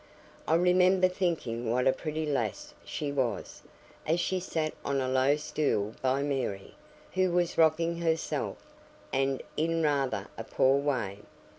[0.47, 3.61] I remember thinking what a pretty lass she was,
[4.07, 6.73] as she sat on a low stool by Mary,
[7.13, 8.57] who was rocking herself,
[9.13, 11.19] and in rather a poor way.